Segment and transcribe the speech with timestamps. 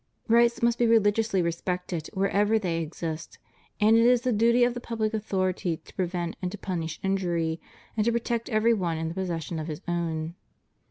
[0.27, 3.37] Rights must be religiously respected wherever they exist;
[3.79, 6.99] and it is the duty of the public authority to pre vent and to punish
[7.03, 7.61] injury,
[7.95, 10.33] and to protect every one in the possession of his own.